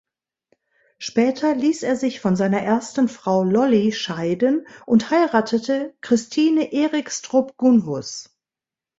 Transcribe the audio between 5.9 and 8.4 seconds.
Christine Erikstrup-Gunhus.